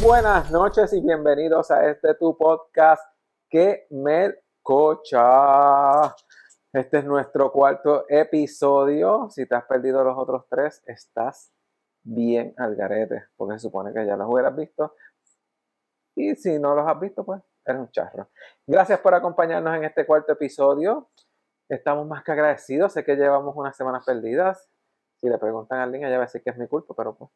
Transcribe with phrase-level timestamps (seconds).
[0.00, 3.02] buenas noches y bienvenidos a este tu podcast
[3.48, 6.14] que me cocha.
[6.72, 9.28] Este es nuestro cuarto episodio.
[9.30, 11.52] Si te has perdido los otros tres, estás
[12.02, 14.94] bien al garete, porque se supone que ya los hubieras visto.
[16.16, 18.30] Y si no los has visto, pues eres un charro.
[18.66, 21.10] Gracias por acompañarnos en este cuarto episodio.
[21.68, 22.92] Estamos más que agradecidos.
[22.92, 24.68] Sé que llevamos unas semanas perdidas.
[25.20, 27.30] Si le preguntan a alguien, ella va a decir que es mi culpa, pero pues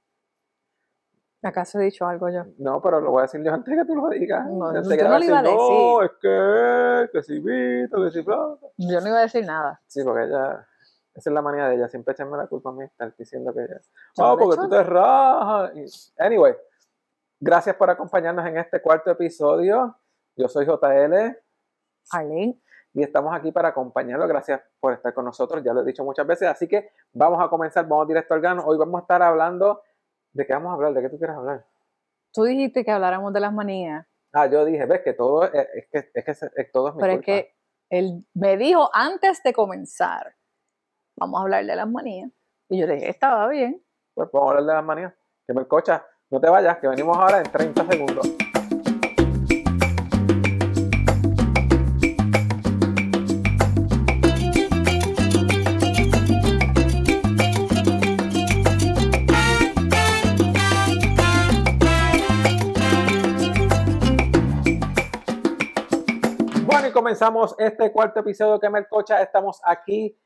[1.43, 2.45] ¿Acaso he dicho algo yo?
[2.59, 4.45] No, pero lo voy a decir yo antes que tú lo digas.
[4.47, 8.11] No, yo no ella lo iba a decir, No, es que, que si vito, que
[8.11, 8.67] si plata.
[8.77, 9.81] Yo no iba a decir nada.
[9.87, 10.67] Sí, porque ella,
[11.15, 13.61] esa es la manía de ella, siempre echarme la culpa a mí, estar diciendo que
[13.61, 13.81] ella.
[14.19, 16.13] Ah, no porque tú te rajas.
[16.19, 16.57] Anyway,
[17.39, 19.97] gracias por acompañarnos en este cuarto episodio.
[20.35, 21.37] Yo soy JL
[22.11, 22.61] Arlene,
[22.95, 24.27] y estamos aquí para acompañarlo.
[24.27, 26.49] Gracias por estar con nosotros, ya lo he dicho muchas veces.
[26.49, 28.65] Así que vamos a comenzar, vamos directo al grano.
[28.67, 29.83] Hoy vamos a estar hablando.
[30.33, 30.93] ¿De qué vamos a hablar?
[30.95, 31.65] ¿De qué tú quieres hablar?
[32.33, 35.87] tú dijiste que habláramos de las manías, Ah, yo dije, ves que todo es, es
[35.91, 37.55] que, es que es- todo es mi pero es que
[37.89, 40.37] él me dijo antes de comenzar,
[41.17, 42.31] vamos a hablar de las manías.
[42.69, 43.83] Y yo le dije, estaba bien.
[44.15, 45.15] Pues vamos a hablar de las manías.
[45.47, 48.29] Que me cocha, no te vayas, que venimos ahora en 30 segundos.
[66.99, 69.23] Comenzamos este cuarto episodio que me cocha.
[69.23, 70.21] Estamos aquí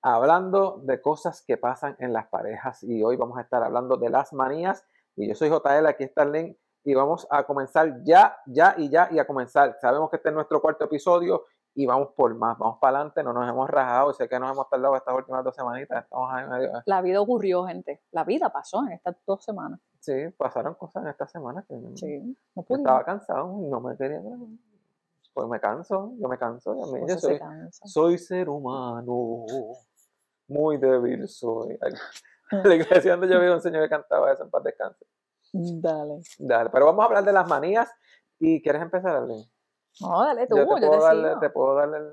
[0.00, 4.08] hablando de cosas que pasan en las parejas y hoy vamos a estar hablando de
[4.08, 8.38] las manías y yo soy JL, aquí está el link y vamos a comenzar ya,
[8.46, 9.76] ya y ya y a comenzar.
[9.82, 13.34] Sabemos que este es nuestro cuarto episodio y vamos por más, vamos para adelante, no
[13.34, 16.72] nos hemos rajado, sé que nos hemos tardado estas últimas dos semanitas, estamos ahí medio...
[16.86, 18.00] La vida ocurrió, gente.
[18.12, 19.78] La vida pasó en estas dos semanas.
[20.00, 24.20] Sí, pasaron cosas en esta semana que Sí, no estaba cansado y no me quería
[24.20, 24.48] grabar.
[25.34, 27.40] Pues me canso, yo me canso, yo, me- yo soy,
[27.84, 29.44] soy ser humano,
[30.48, 31.78] muy débil soy.
[32.50, 35.06] La iglesia donde yo vivo un señor que cantaba eso en paz descanse.
[35.54, 36.20] Dale.
[36.38, 37.90] Dale, pero vamos a hablar de las manías.
[38.38, 39.50] ¿Y quieres empezar, Arlene?
[40.00, 41.40] No, dale tú, Yo yo te te, puedo darle, sigo.
[41.40, 42.12] te puedo darle el-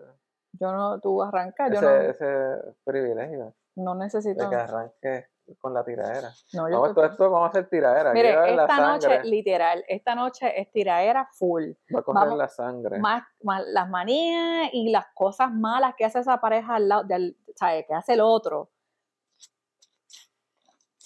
[0.54, 4.44] Yo no, tú arrancas, yo no, ese privilegio no necesito.
[4.44, 5.28] de que arranque
[5.60, 6.30] con la tiradera.
[6.54, 8.14] No, yo Vamos, todo esto vamos a hacer tiradera.
[8.14, 11.72] Mire, la esta noche, literal, esta noche es tiraera full.
[11.94, 13.00] va a vamos- la sangre.
[13.00, 17.38] Más, más las manías y las cosas malas que hace esa pareja al lado, del,
[17.56, 17.86] ¿sabe?
[17.86, 18.70] que hace el otro,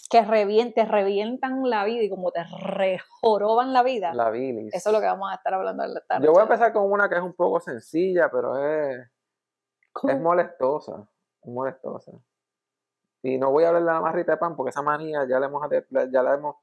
[0.09, 4.13] que revien- te revientan la vida y como te rejoroban la vida.
[4.13, 4.73] La bilis.
[4.73, 7.09] Eso es lo que vamos a estar hablando esta Yo voy a empezar con una
[7.09, 8.99] que es un poco sencilla, pero es,
[10.07, 11.07] es molestosa.
[11.41, 12.11] Es molestosa.
[13.23, 15.47] Y no voy a hablar de la marrita de pan porque esa manía ya la
[15.47, 15.63] hemos,
[16.11, 16.57] ya la hemos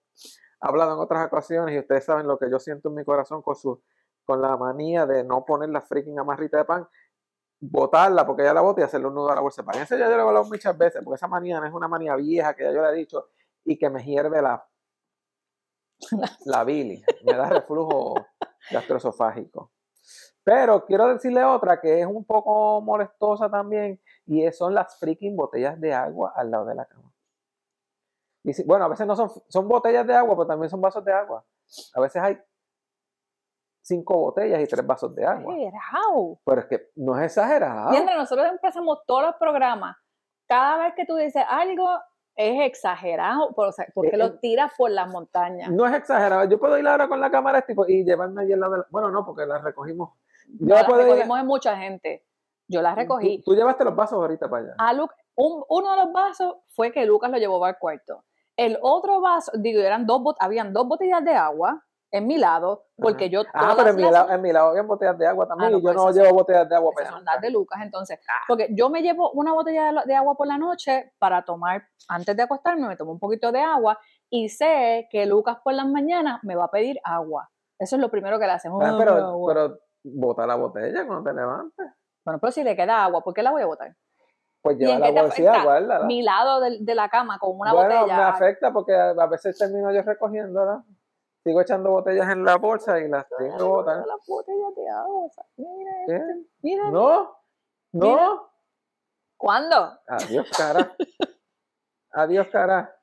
[0.60, 3.56] hablado en otras ocasiones y ustedes saben lo que yo siento en mi corazón con,
[3.56, 3.82] su,
[4.26, 6.87] con la manía de no poner la freaking amarrita de pan,
[7.60, 9.82] botarla porque ya la bota y hacerle un nudo a la bolsa de pan.
[9.82, 12.15] Eso ya yo lo he hablado muchas veces porque esa manía no es una manía
[12.16, 13.31] vieja que ya yo le he dicho
[13.65, 14.62] y que me hierve la,
[16.44, 18.27] la bilis, me da reflujo
[18.71, 19.72] gastroesofágico.
[20.44, 25.78] Pero quiero decirle otra que es un poco molestosa también y son las freaking botellas
[25.81, 27.12] de agua al lado de la cama.
[28.43, 31.05] Y si- bueno, a veces no son, son botellas de agua, pero también son vasos
[31.05, 31.44] de agua.
[31.94, 32.39] A veces hay
[33.83, 35.55] cinco botellas y tres vasos de agua.
[35.55, 36.41] Exagerado.
[36.44, 37.93] Pero es que no es exagerado.
[37.93, 39.97] Y entre nosotros empezamos todos los programas.
[40.47, 41.87] Cada vez que tú dices algo
[42.36, 45.70] es exagerado, por- o sea, porque Eh, lo eh, tiras por las montañas.
[45.70, 46.44] No es exagerado.
[46.48, 48.86] Yo puedo ir ahora con la cámara tipo, y llevarme allí al lado de la...
[48.91, 50.10] Bueno, no, porque la recogimos.
[50.58, 52.24] Yo las ir- recogimos en mucha gente.
[52.66, 53.38] Yo las recogí.
[53.42, 54.74] Tú, tú llevaste los vasos ahorita para allá.
[54.78, 58.24] A Lu- un- uno de los vasos fue que Lucas lo llevó al cuarto.
[58.56, 61.82] El otro vaso, digo, eran dos habían dos botellas de agua
[62.12, 65.16] en mi lado, porque yo Ah, pero en mi, lado, en mi lado había botellas
[65.16, 67.50] de agua también Ah, no, y yo no llevo botellas de agua son las de
[67.50, 71.44] Lucas, entonces, porque yo me llevo una botella de, de agua por la noche para
[71.44, 73.98] tomar, antes de acostarme, me tomo un poquito de agua
[74.28, 77.48] y sé que Lucas por las mañanas me va a pedir agua.
[77.78, 78.83] Eso es lo primero que le hacemos.
[78.84, 81.86] Ah, pero, pero bota la botella cuando te levantes.
[82.24, 83.95] bueno, pero si le queda agua, ¿por qué la voy a botar?
[84.62, 86.07] Pues ¿Y lleva la te bolsilla, guárdala.
[86.07, 88.16] Mi lado del- de, la cama con una bueno, botella.
[88.16, 90.84] me afecta porque a a veces termino yo recogiéndola.
[91.42, 94.07] Sigo echando botellas en la bolsa y las tengo que botar.
[94.07, 95.27] Las botellas de agua.
[95.57, 96.91] Mira, este, mira.
[96.91, 97.22] No,
[97.92, 98.07] no.
[98.07, 98.28] Mira.
[99.39, 99.98] ¿Cuándo?
[100.07, 100.95] Adiós, cara.
[102.13, 102.95] Adiós, cara.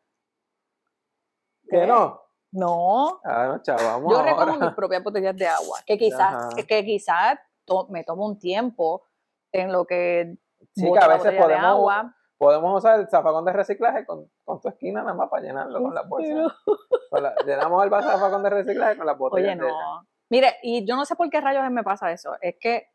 [1.69, 1.79] ¿Qué?
[1.79, 2.21] ¿Que no?
[2.51, 3.19] No.
[3.23, 8.03] Ah, no, Yo recojo mis propias botellas de agua, que quizás, que quizás to- me
[8.03, 9.03] tomo un tiempo
[9.51, 10.37] en lo que
[10.75, 12.15] Sí, que a veces podemos- agua.
[12.37, 15.93] Podemos usar el zafacón de reciclaje con, con tu esquina nada más para llenarlo con
[15.93, 16.53] las bolsas.
[17.09, 19.55] Con la- llenamos el zafacón de reciclaje con las botellas.
[19.57, 20.05] Oye, de- no.
[20.29, 22.35] Mire, y yo no sé por qué rayos me pasa eso.
[22.41, 22.87] Es que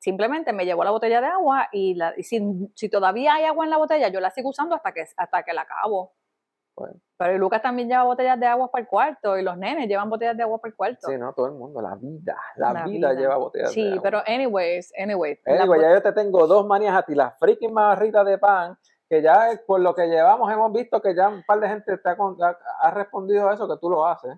[0.00, 2.40] simplemente me llevo la botella de agua y, la, y si,
[2.74, 5.52] si todavía hay agua en la botella, yo la sigo usando hasta que, hasta que
[5.52, 6.12] la acabo.
[6.76, 6.94] Bueno.
[7.18, 10.36] Pero Lucas también lleva botellas de agua para el cuarto y los nenes llevan botellas
[10.36, 11.06] de agua para el cuarto.
[11.08, 13.20] Sí, no, todo el mundo, la vida, la, La vida, vida.
[13.20, 14.02] lleva botellas de Sí, agua.
[14.02, 15.38] pero anyways, anyways.
[15.46, 18.76] Anyway, ya yo te tengo dos manías a ti, las freaking barritas de pan,
[19.08, 22.08] que ya por lo que llevamos hemos visto que ya un par de gente te
[22.08, 22.16] ha,
[22.80, 24.36] ha- respondido a eso, que tú lo haces.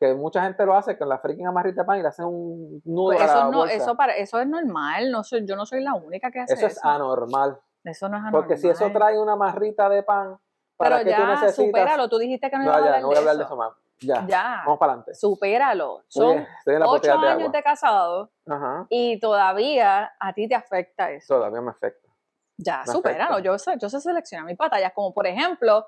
[0.00, 2.80] Que mucha gente lo hace con la freaking amarrita de pan y le hacen un
[2.86, 3.74] nudo pues a la eso, no, bolsa.
[3.74, 6.66] eso, para, eso es normal, no soy, yo no soy la única que hace Eso
[6.68, 6.78] eso.
[6.80, 7.60] es anormal.
[7.84, 8.40] Eso no es anormal.
[8.40, 10.38] Porque si eso trae una marrita de pan,
[10.80, 11.54] ¿para Pero qué tú ya, necesitas?
[11.54, 13.56] supéralo, tú dijiste que no, No, ibas a hablar no voy a hablar de eso.
[13.56, 13.72] más.
[14.02, 15.14] Ya, Ya, vamos para adelante.
[15.14, 16.02] supéralo.
[16.08, 18.86] Son la ocho de años de casado Ajá.
[18.88, 21.34] y todavía a ti te afecta eso.
[21.34, 22.08] Todavía me afecta.
[22.56, 23.32] Ya, Me supéralo.
[23.34, 23.42] afecta.
[23.44, 24.92] Yo sé, yo sé seleccionar mis batallas.
[24.94, 25.86] Como por ejemplo,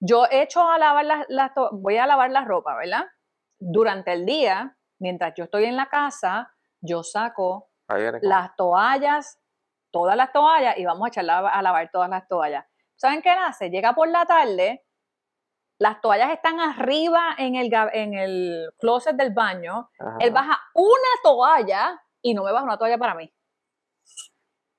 [0.00, 3.04] yo echo a lavar las, to- voy a lavar la ropa, ¿verdad?
[3.58, 7.68] Durante el día, mientras yo estoy en la casa, yo saco
[8.22, 9.40] las toallas,
[9.90, 12.64] todas las toallas, y vamos a echar a lavar todas las toallas.
[12.98, 13.70] ¿Saben qué hace?
[13.70, 14.84] Llega por la tarde,
[15.78, 20.16] las toallas están arriba en el, en el closet del baño, Ajá.
[20.18, 23.32] él baja una toalla y no me baja una toalla para mí.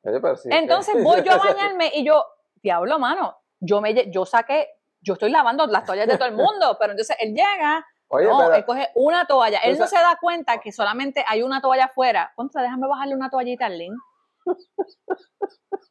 [0.03, 2.25] Entonces voy yo a bañarme y yo,
[2.55, 4.67] diablo, mano, yo me yo saqué,
[5.01, 8.37] yo estoy lavando las toallas de todo el mundo, pero entonces él llega, Oye, no,
[8.37, 11.85] pero él coge una toalla, él no se da cuenta que solamente hay una toalla
[11.85, 12.33] afuera.
[12.35, 13.97] Contra, déjame bajarle una toallita al link.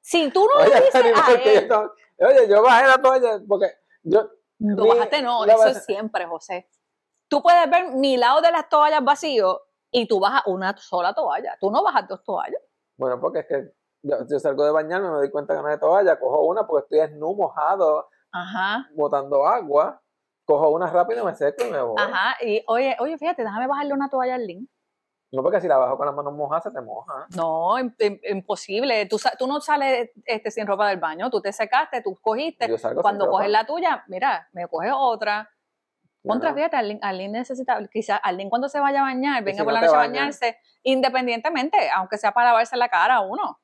[0.00, 1.92] Si tú no le Oye, dices pero a yo él, no-
[2.28, 6.68] oye, yo bajé la toalla porque yo mi- bajaste, no, eso base- es siempre, José.
[7.28, 11.56] Tú puedes ver mi lado de las toallas vacío y tú bajas una sola toalla.
[11.60, 12.60] Tú no bajas dos toallas.
[12.96, 15.78] Bueno, porque es que yo, yo salgo de bañarme, me doy cuenta que no hay
[15.78, 18.88] toalla, cojo una porque estoy desnudo, mojado, Ajá.
[18.94, 20.00] botando agua,
[20.44, 21.94] cojo una rápido, me seco y me voy.
[21.98, 24.68] Ajá, y oye, oye, fíjate, déjame bajarle una toalla al link.
[25.30, 27.26] No porque si la bajo con las manos mojadas se te moja.
[27.36, 29.04] No, im- im- imposible.
[29.06, 32.66] Tú, tú no sales este, sin ropa del baño, tú te secaste, tú cogiste.
[33.02, 35.50] Cuando coges la tuya, mira, me coges otra.
[36.26, 39.72] Contra, fíjate, Arlene, Arlene necesita, quizá Arlene cuando se vaya a bañar, venga si por
[39.72, 43.60] no la noche a bañarse, independientemente, aunque sea para lavarse la cara a uno.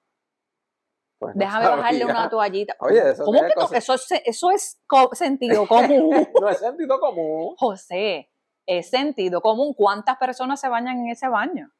[1.18, 2.76] Pues no Déjame bajarle una toallita.
[2.80, 3.54] Oye, eso ¿Cómo que no?
[3.54, 6.28] cosas- Eso es, eso es co- sentido común.
[6.40, 7.54] No es sentido común.
[7.58, 8.30] José,
[8.66, 9.74] es sentido común.
[9.74, 11.70] ¿Cuántas personas se bañan en ese baño?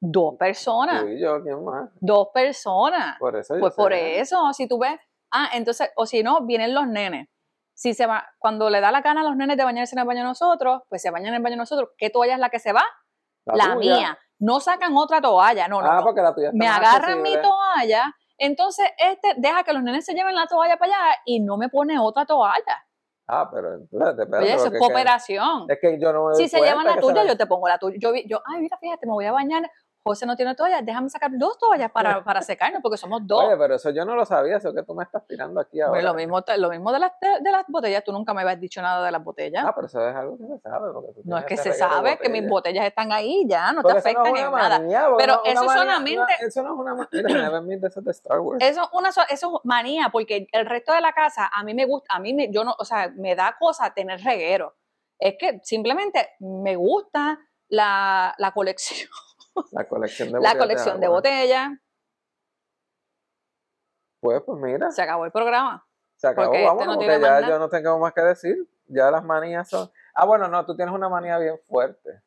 [0.00, 1.02] Dos personas.
[1.02, 1.90] Tú y yo, ¿quién más?
[2.00, 3.18] Dos personas.
[3.18, 4.98] Por eso yo Pues por eso, si tú ves,
[5.32, 7.28] ah, entonces, o si no, vienen los nenes.
[7.74, 10.06] Si se va, cuando le da la gana a los nenes de bañarse en el
[10.06, 11.90] baño de nosotros, pues se bañan en el baño de nosotros.
[11.96, 12.84] ¿Qué toalla es la que se va?
[13.44, 14.18] La, mía.
[14.40, 15.90] No sacan otra toalla, no, no.
[15.90, 16.02] Ah, no.
[16.02, 20.14] porque la tuya está Me agarran mi toalla, entonces este deja que los nenes se
[20.14, 22.86] lleven la toalla para allá y no me pone otra toalla.
[23.30, 24.44] Ah, pero espérate, espérate.
[24.46, 25.66] Oye, eso es es que- cooperación.
[25.70, 27.98] Es que yo no me Si se llevan la tuya, yo te pongo la tuya.
[28.00, 29.70] Yo, yo, ay, mira, fíjate, me voy a bañar.
[30.04, 33.44] José no tiene toalla, déjame sacar dos toallas para, para secarnos, porque somos dos.
[33.44, 35.92] Oye, pero eso yo no lo sabía, eso que tú me estás tirando aquí ahora.
[35.92, 38.58] Pues lo mismo, lo mismo de, las, de, de las botellas, tú nunca me habías
[38.58, 39.64] dicho nada de las botellas.
[39.66, 40.92] Ah, pero eso es algo que se sabe.
[40.92, 42.86] porque tú no es que se sabe que mis botellas.
[42.86, 44.78] están ahí ya, no Porque te no afectan es en nada.
[44.78, 47.60] manía, Pero una- una eso manía- solamente- una- eso no es una manía.
[47.60, 48.58] Mira, eso es de Star Wars.
[48.64, 51.74] Eso es una so- eso es manía, porque el resto de la casa, a mí
[51.74, 54.74] me gusta, a mí me, yo no, o sea, me da cosa tener reguero.
[55.18, 57.38] Es que simplemente me gusta
[57.68, 59.10] la, la colección,
[59.72, 61.18] La colección de la botellas colección de agua.
[61.18, 61.70] botellas.
[64.20, 65.86] Pues, pues mira, Se acabó el programa.
[66.16, 66.52] se acabó.
[66.52, 68.68] este Vámonos, no porque tiene ya yo no tengo más que decir.
[68.86, 69.90] Ya las manías son.
[70.14, 72.22] Ah, bueno, no, tú tienes una manía bien fuerte.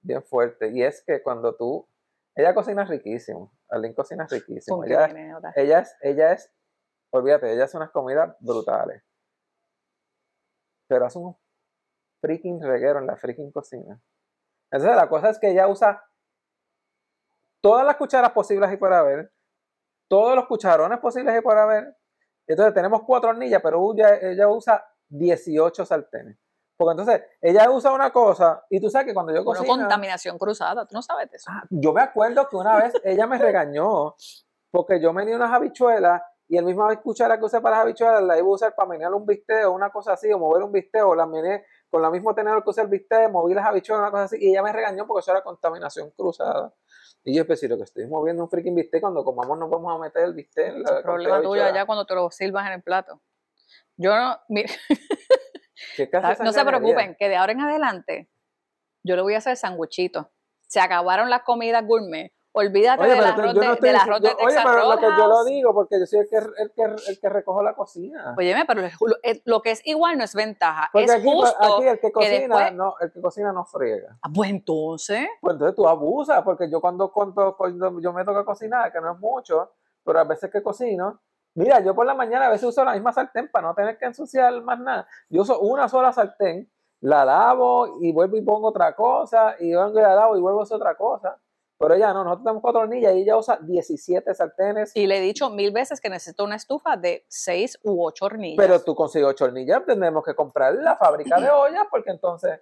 [0.00, 0.70] Bien fuerte.
[0.70, 1.88] Y es que cuando tú.
[2.34, 3.52] Ella cocina riquísimo.
[3.68, 4.78] Arlene cocina riquísimo.
[4.78, 6.52] ¿Con qué Ella, ella es, ella es,
[7.10, 9.04] olvídate, ella hace unas comidas brutales.
[10.88, 11.36] Pero hace un
[12.20, 14.00] freaking reguero en la freaking cocina.
[14.74, 16.04] Entonces la cosa es que ella usa
[17.60, 19.32] todas las cucharas posibles y por haber,
[20.08, 21.96] todos los cucharones posibles y por haber.
[22.44, 26.36] Entonces tenemos cuatro hornillas, pero ella, ella usa 18 sartenes.
[26.76, 29.64] Porque entonces ella usa una cosa y tú sabes que cuando yo cocino...
[29.64, 31.52] contaminación cruzada, tú no sabes de eso.
[31.52, 34.16] Ah, yo me acuerdo que una vez ella me regañó
[34.72, 38.24] porque yo me di unas habichuelas y el misma cuchara que usé para las habichuelas
[38.24, 40.72] la iba a usar para menear un bistec o una cosa así, o mover un
[40.72, 41.64] bistec, o la meneé
[41.94, 44.50] con la misma tenedor que usé el bistec, moví las habichuelas, una cosa así, y
[44.50, 46.74] ella me regañó porque eso era contaminación cruzada.
[47.22, 49.94] Y yo, pues si lo que estoy moviendo un freaking bistec, cuando comamos nos vamos
[49.94, 52.82] a meter el bistec en la Problema tuyo allá cuando te lo sirvas en el
[52.82, 53.22] plato.
[53.96, 54.72] Yo no, mira,
[55.96, 58.28] ¿Qué clase de no se preocupen, que de ahora en adelante
[59.04, 60.26] yo le voy a hacer sanguchitos.
[60.66, 62.32] Se acabaron las comidas gourmet.
[62.56, 64.96] Olvídate Oye, del arroz, de, no estoy del arroz de yo- Oye, Texas pero lo
[64.98, 67.74] que yo lo digo, porque yo soy el que, el que, el que recojo la
[67.74, 68.32] cocina.
[68.38, 70.88] Óyeme, pero lo, eh, lo que es igual no es ventaja.
[70.92, 71.74] Porque es aquí, pues, justo.
[71.78, 74.16] aquí el que cocina, después- no, el que cocina no friega.
[74.22, 78.44] Ah, Pues entonces, Pues entonces tú abusas, porque yo cuando, cuando, cuando yo me toca
[78.44, 79.72] cocinar, que no es mucho,
[80.04, 81.20] pero a veces que cocino,
[81.56, 84.04] mira, yo por la mañana a veces uso la misma sartén para no tener que
[84.04, 85.08] ensuciar más nada.
[85.28, 86.70] Yo uso una sola sartén,
[87.00, 90.60] la lavo y vuelvo y pongo otra cosa, y vengo y la lavo y vuelvo
[90.60, 91.36] a hacer otra cosa.
[91.78, 94.92] Pero ella no, nosotros tenemos cuatro hornillas y ella usa 17 sartenes.
[94.94, 98.56] y le he dicho mil veces que necesito una estufa de seis u ocho hornillas.
[98.64, 102.60] Pero tú consigues ocho hornillas, tenemos que comprar la fábrica de ollas, porque entonces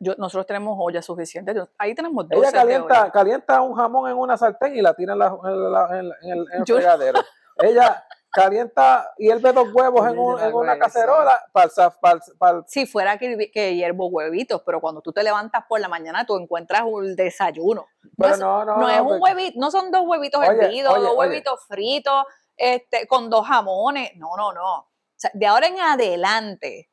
[0.00, 1.56] Yo- nosotros tenemos ollas suficientes.
[1.78, 5.12] Ahí tenemos dos ella de calienta, calienta un jamón en una sartén y la tira
[5.12, 7.20] en, la- en la- en la- en el, el fregadero.
[7.58, 13.74] Ella calienta y hierve dos huevos en, un- una cacerola para Si fuera que, que
[13.74, 17.86] hiervo huevitos, pero cuando tú te levantas por la mañana, tú encuentras un desayuno.
[18.02, 20.40] No Pero es, no, no, no no, es un porque- huevito, no son dos huevitos
[20.40, 21.18] Oye, hervidos, oye, dos oye.
[21.18, 22.24] huevitos fritos,
[22.56, 24.12] este, con dos jamones.
[24.16, 24.74] No, no, no.
[24.80, 26.90] O sea, de ahora en adelante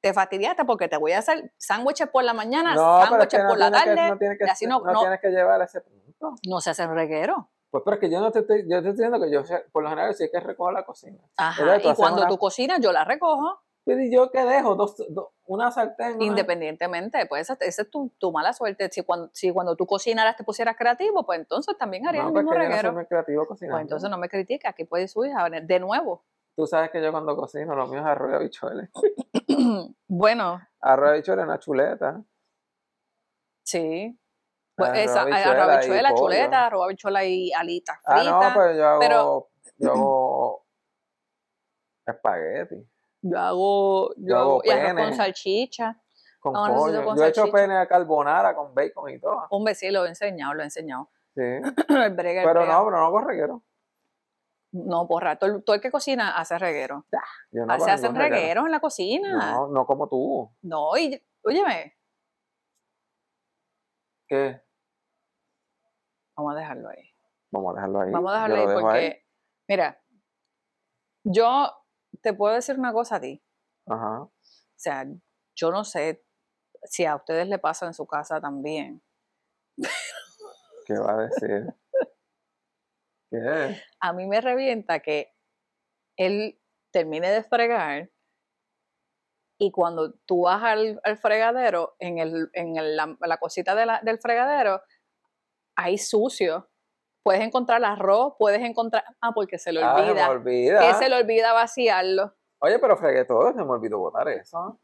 [0.00, 3.38] te fastidiaste porque te voy a hacer sándwiches por la mañana, No, pero es sándwiches
[3.38, 4.08] que no por la que- tarde.
[4.10, 6.34] no que, y así no- no no- tienes que llevar ese punto.
[6.46, 7.50] No se hacen reguero.
[7.74, 9.82] Pues pero es que yo no te estoy, yo te estoy diciendo que yo por
[9.82, 11.18] lo general sí que recojo la cocina.
[11.36, 11.76] Ajá.
[11.78, 15.72] Y cuando una- tú cocinas, yo la recojo Y yo qué dejo, dos, dos- una
[15.72, 16.14] sartén.
[16.14, 17.26] una- independientemente.
[17.26, 18.88] Pues esa, esa es tu, tu mala suerte.
[18.92, 22.34] Si cuando, si cuando tú cocinaras te pusieras creativo, pues entonces también harías No, el
[22.36, 22.92] mismo no reguero.
[22.92, 23.74] muy creativo cocinando.
[23.74, 26.22] Pues entonces no me critica, aquí puedes subir a de nuevo.
[26.54, 28.88] Tú sabes que yo cuando cocino, lo mío es arroz y habichuelas.
[30.06, 32.22] bueno, Arroz y habichuelas, una chuleta.
[33.64, 34.16] sí.
[34.76, 36.22] Pues Arroz, esa, habichuela, pollo.
[36.22, 38.48] chuleta, habichuela y alitas Ah, fritas.
[38.48, 40.66] no, pues yo hago, pero- yo hago
[42.06, 42.86] espagueti
[43.22, 45.16] Yo hago, yo, Yo hago y arroz con pene.
[45.16, 46.00] salchicha.
[46.40, 47.04] con No, pollo.
[47.04, 47.56] con yo he hecho salchicha.
[47.56, 49.46] pene a carbonara con bacon y todo.
[49.50, 51.08] Un besito, lo he enseñado, lo he enseñado.
[51.34, 51.40] Sí.
[51.88, 52.74] el brega, el Pero brega.
[52.74, 53.62] no, pero no hago reguero.
[54.72, 57.06] No, porra, todo, el- todo el que cocina hace reguero.
[57.52, 58.34] Yo no Ah, se hacen ningún reguero.
[58.40, 59.52] regueros en la cocina.
[59.52, 60.50] No, no como tú.
[60.62, 61.96] No, y óyeme,
[64.26, 64.60] ¿Qué?
[66.36, 67.10] Vamos a dejarlo ahí.
[67.50, 68.12] Vamos a dejarlo ahí.
[68.12, 69.26] Vamos a dejarlo lo ahí porque,
[69.68, 70.02] mira,
[71.24, 71.70] yo
[72.22, 73.42] te puedo decir una cosa a ti.
[73.86, 74.22] Ajá.
[74.22, 74.32] O
[74.76, 75.06] sea,
[75.56, 76.24] yo no sé
[76.84, 79.02] si a ustedes le pasa en su casa también.
[80.86, 81.74] ¿Qué va a decir?
[83.30, 83.80] ¿Qué?
[84.00, 85.34] A mí me revienta que
[86.16, 86.60] él
[86.92, 88.10] termine de fregar
[89.58, 93.86] y cuando tú vas al, al fregadero, en, el, en el- la, la cosita de
[93.86, 94.82] la- del fregadero,
[95.76, 96.68] hay sucio.
[97.22, 99.02] Puedes encontrar arroz, puedes encontrar...
[99.20, 100.30] Ah, porque se le Ah, se me olvida.
[100.30, 100.80] olvida.
[100.80, 102.34] que se le olvida vaciarlo.
[102.60, 104.78] Oye, pero fregué todo, se me olvidó botar eso.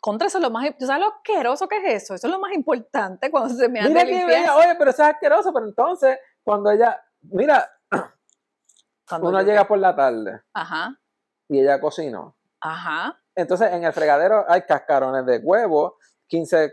[0.00, 0.66] Contra eso es lo más...
[0.78, 2.14] ¿Tú sabes lo asqueroso que es eso?
[2.14, 5.08] Eso es lo más importante cuando se me Mira hace que oye, pero eso es
[5.10, 7.68] asqueroso, pero entonces, cuando ella, mira,
[9.08, 10.98] Cuando uno llega por la tarde Ajá,
[11.48, 12.36] y ella cocinó.
[12.60, 13.20] ajá.
[13.34, 16.72] Entonces, en el fregadero hay cascarones de huevo, 15,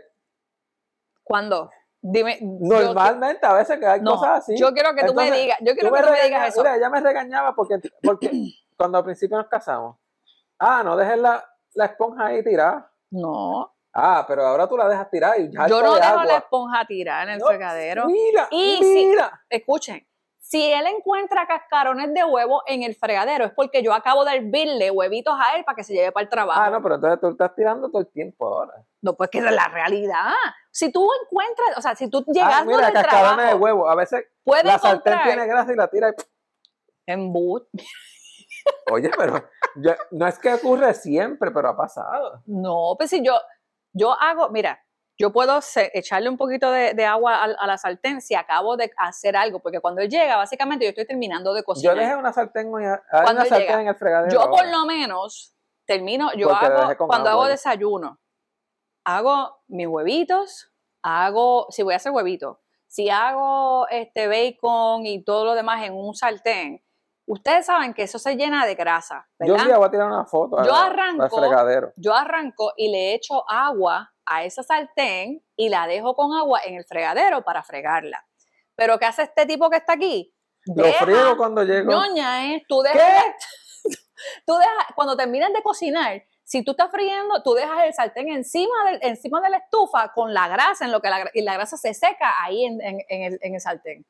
[1.22, 1.70] ¿Cuándo?
[2.08, 2.38] Dime.
[2.40, 4.56] yo- normalmente a veces que hay no, cosas así.
[4.56, 6.62] yo quiero que tú me digas, yo quiero que tú me digas eso.
[6.62, 8.30] Mira, ella me regañaba porque, porque
[8.76, 9.96] cuando al principio nos casamos,
[10.58, 11.44] ah, no dejes la,
[11.74, 12.90] la esponja ahí tirada.
[13.10, 16.24] No, Ah, pero ahora tú la dejas tirar y ya yo no de dejo agua.
[16.26, 18.04] la esponja tirada en el No, fregadero.
[18.06, 19.42] Mira, Y si- mira.
[19.48, 20.06] Escuchen,
[20.38, 24.90] si él encuentra cascarones de huevo en el fregadero es porque yo acabo de hervirle
[24.90, 26.60] huevitos a él para que se lleve para el trabajo.
[26.62, 28.74] Ah, no, pero entonces tú estás tirando todo el tiempo ahora.
[29.00, 30.26] No, pues que esa es la realidad.
[30.76, 33.88] Si tú encuentras, o sea, si tú Ah, llegando mira, del cascarones de trabajo huevo.
[33.88, 34.26] A veces
[34.62, 36.10] la sartén tiene grasa y la tira.
[36.10, 37.66] y- embut.
[38.92, 42.42] Oye, pero yo- no es que ocurre siempre, pero ha pasado.
[42.44, 43.40] No, pues si yo,
[43.94, 44.84] yo hago, mira,
[45.18, 48.76] yo puedo se- echarle un poquito de, de agua a, a la sartén si acabo
[48.76, 51.96] de hacer algo, porque cuando él llega, básicamente yo estoy terminando de Yo cocinar.
[51.96, 54.30] dejé una sartén, una sartén llega, en el fregadero.
[54.30, 55.54] Yo por lo menos
[55.86, 58.18] termino, yo hago, cuando agua hago desayuno,
[59.06, 60.68] hago mis huevitos,
[61.02, 62.58] hago, si voy a hacer huevitos,
[62.88, 66.82] si hago este bacon y todo lo demás en un sartén,
[67.24, 70.56] ustedes saben que eso se llena de grasa, Yo día voy a tirar una foto
[70.64, 71.92] Yo arranco-.
[71.96, 76.74] Yo arranco y le echo agua a esa sartén y la dejo con agua en
[76.74, 78.26] el fregadero para fregarla.
[78.74, 80.34] Pero ¿qué hace este tipo que está aquí?
[80.64, 81.92] Lo Deja- friego cuando llego.
[81.92, 82.64] Ñoña, ¿eh?
[82.68, 83.24] Tú dejas,
[83.84, 83.90] ¿Qué?
[84.46, 88.72] tú dejas, cuando terminas de cocinar, si tú estás friendo, tú dejas el sartén encima,
[88.86, 91.76] del, encima de la estufa con la grasa, en lo que la, y la grasa
[91.76, 94.06] se seca ahí en, en- en el, en el sartén.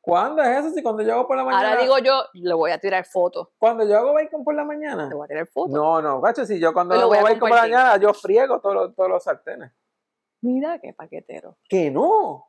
[0.00, 0.70] ¿Cuándo es eso?
[0.70, 1.68] Si cuando yo hago por la mañana.
[1.70, 3.48] Ahora digo yo, le voy a tirar fotos.
[3.58, 5.06] Cuando yo hago bacon por la mañana.
[5.06, 5.74] Le voy a tirar fotos.
[5.74, 7.72] No, no, gacho, si yo cuando hago bacon por la compartir.
[7.74, 9.70] mañana, yo friego todos los, todos los sartenes.
[10.40, 11.58] Mira qué paquetero.
[11.68, 12.46] Que no.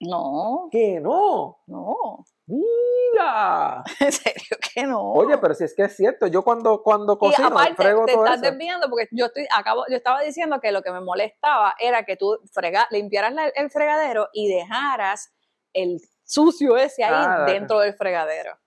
[0.00, 1.58] No, ¿Qué no?
[1.66, 2.24] no.
[2.46, 3.82] Mira.
[4.00, 5.12] En serio que no.
[5.12, 8.12] Oye, pero si es que es cierto, yo cuando, cuando y cocino, aparte frego te
[8.12, 8.50] todo estás eso.
[8.50, 12.16] desviando porque yo estoy acabo yo estaba diciendo que lo que me molestaba era que
[12.16, 15.32] tú frega, limpiaras la- el fregadero y dejaras
[15.74, 18.58] el sucio ese ahí Ah, dentro del fregadero.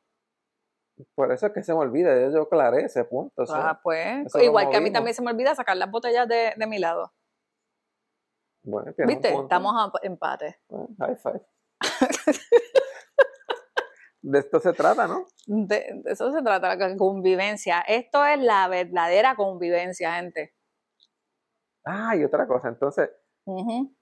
[1.14, 3.44] Por eso es que se me olvida, yo, yo aclaré ese punto.
[3.50, 6.68] Ah, pues, igual que a mí también se me olvida sacar las botellas de, de
[6.68, 7.14] mi lado.
[8.64, 9.34] bueno, ¿Viste?
[9.34, 10.62] Estamos a empate.
[10.70, 11.42] Bueno, high five.
[14.28, 15.28] De esto se trata, ¿no?
[15.46, 17.82] De, de eso se trata, la convivencia.
[17.82, 20.56] Esto es la verdadera convivencia, gente.
[21.86, 23.12] Ah, y otra cosa, entonces.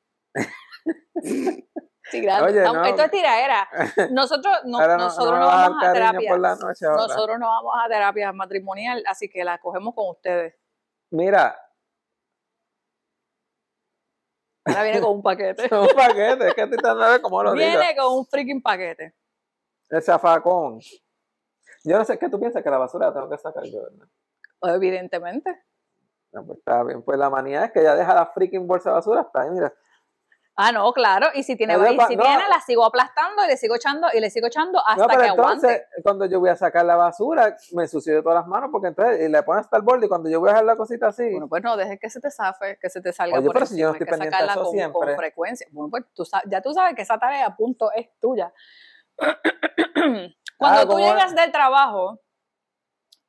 [2.11, 2.27] Sí.
[2.43, 2.83] Oye, no.
[2.83, 3.67] Esto es tiraera.
[4.11, 6.35] Nosotros no, nosotros no a vamos a terapia.
[6.35, 10.53] Nosotros no vamos a terapia matrimonial, así que la cogemos con ustedes.
[11.11, 11.57] Mira,
[14.65, 15.63] Ahora viene con un paquete.
[15.75, 17.65] un paquete, es que estoy tratando de cómo lo digo.
[17.65, 19.13] viene con un freaking paquete.
[19.93, 20.79] El zafacón.
[21.83, 22.63] Yo no sé, ¿qué tú piensas?
[22.63, 24.07] Que la basura la tengo que sacar yo, ¿verdad?
[24.75, 25.63] Evidentemente.
[26.31, 27.03] No, pues está bien.
[27.03, 29.71] Pues la manía es que ya deja la freaking bolsa de basura hasta ahí, mira.
[30.55, 31.27] Ah, no, claro.
[31.33, 32.23] Y si tiene, y si no.
[32.23, 35.19] tiene, la sigo aplastando y le sigo echando y le sigo echando hasta No, pero
[35.19, 35.87] que entonces, aguante.
[36.03, 39.19] cuando yo voy a sacar la basura, me ensucio de todas las manos, porque entonces
[39.21, 41.29] y le pones hasta el borde y cuando yo voy a dejar la cosita así,
[41.31, 43.65] Bueno, pues no dejes que se te zafe, que se te salga Oye, por pero
[43.65, 45.15] si yo no estoy hay que pendiente sacarla eso con, con siempre.
[45.15, 45.67] frecuencia.
[45.71, 48.53] Bueno, pues tú ya tú sabes que esa tarea, punto, es tuya.
[50.57, 52.21] Cuando Ah, tú llegas del trabajo,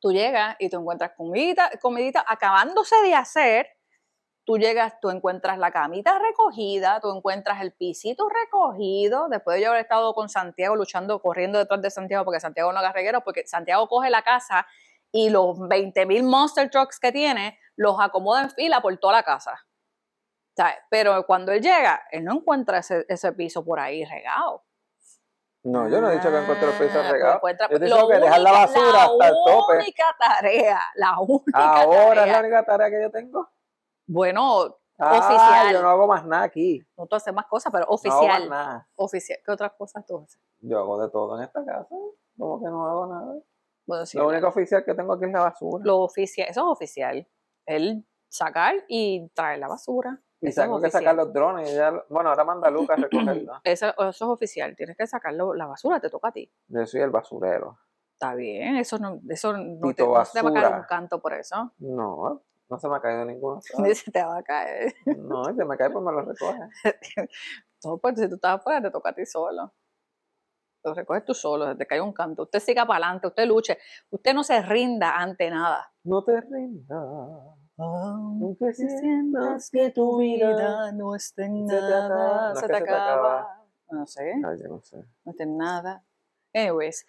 [0.00, 3.68] tú llegas y tú encuentras comidita, comidita acabándose de hacer,
[4.44, 9.70] tú llegas, tú encuentras la camita recogida, tú encuentras el pisito recogido, después de yo
[9.70, 13.46] haber estado con Santiago luchando, corriendo detrás de Santiago, porque Santiago no haga reguero, porque
[13.46, 14.66] Santiago coge la casa
[15.10, 19.64] y los 20.000 monster trucks que tiene, los acomoda en fila por toda la casa.
[20.56, 20.76] ¿Sabes?
[20.90, 24.64] Pero cuando él llega, él no encuentra ese, ese piso por ahí regado.
[25.64, 27.34] No, yo no he dicho que encuentre el piso Ah, regado.
[27.36, 29.74] encuentra- Yo te dicho que dejar la basura hasta el tope.
[29.74, 33.48] La única tarea, la única Ahora es la única tarea que yo tengo.
[34.06, 35.72] Bueno, Ah, Oficial.
[35.72, 36.80] yo no hago más nada aquí.
[36.96, 38.48] no tú haces más cosas, pero No hago oficial.
[38.48, 38.88] más nada.
[38.94, 39.38] oficial.
[39.44, 40.40] ¿Qué otras cosas tú haces?
[40.60, 41.88] Yo hago de todo en esta casa.
[42.38, 43.34] Como que no hago nada.
[43.86, 45.84] Bueno, sí, Lo único oficial que tengo aquí es la basura.
[45.84, 47.26] lo oficial, eso es oficial.
[47.66, 50.20] Él sacar y traer la basura.
[50.50, 51.70] Y tengo que sacar los drones.
[51.70, 53.60] y ya bueno, ahora manda a Lucas a recogerlo.
[53.64, 54.76] Eso, eso es oficial.
[54.76, 56.50] Tienes que sacarlo, la basura te toca a ti.
[56.68, 57.78] Yo soy el basurero.
[58.12, 61.20] Está bien, eso no, eso no te, no se te va a caer un canto
[61.20, 61.72] por eso.
[61.78, 63.60] No, no se me ha caído ninguno.
[63.78, 64.94] Ni se te va a caer.
[65.04, 66.60] No, si me cae, pues me lo recoge.
[67.84, 69.74] No, pues si tú estás afuera, te toca a ti solo.
[70.84, 72.44] Lo recoges tú solo, se te cae un canto.
[72.44, 73.76] Usted siga para adelante, usted luche.
[74.08, 75.92] Usted no se rinda ante nada.
[76.04, 77.04] No te rindas.
[77.76, 83.60] Aunque Si sientas que tu vida no está en nada, No, se te acaba.
[83.90, 84.32] No sé,
[84.62, 85.04] yo no sé.
[85.24, 86.04] no en nada.
[86.54, 87.04] Anyways,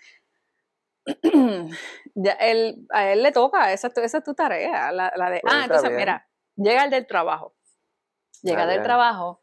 [2.16, 4.92] ya él, a él le toca, esa, es tu- esa es tu tarea.
[4.92, 5.98] La, la de, ah, entonces, bien.
[6.00, 7.54] mira, llega el del trabajo.
[8.42, 8.84] Llega Está del bien.
[8.84, 9.42] trabajo,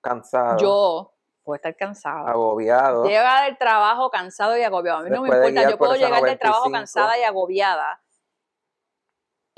[0.00, 0.58] Cansado.
[0.58, 2.28] yo puedo estar cansada.
[2.30, 3.04] Agobiado.
[3.04, 4.98] Llega del trabajo cansado y agobiado.
[4.98, 6.72] A mí no me Después importa, yo puedo llegar del trabajo 95.
[6.72, 8.02] cansada y agobiada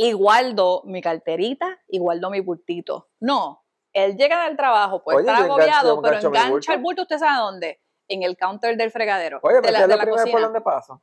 [0.02, 3.10] y guardo mi carterita y guardo mi bultito.
[3.20, 7.02] No, él llega del trabajo, puede estar engancho- agobiado, pero engancha el bulto.
[7.02, 7.82] ¿usted sabe dónde?
[8.08, 10.40] En el counter del fregadero, Oye, de pero la, de la por cocina.
[10.40, 11.02] donde paso.